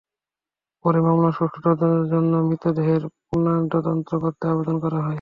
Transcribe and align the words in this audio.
পরে 0.85 0.99
মামলার 1.05 1.33
সুষ্ঠু 1.37 1.59
তদন্তের 1.65 2.05
জন্য 2.13 2.31
মৃতদেহের 2.47 3.03
পুনর্ময়নাতদন্ত 3.25 4.09
করতে 4.23 4.43
আবেদন 4.47 4.75
করা 4.83 4.97
হয়। 4.97 5.09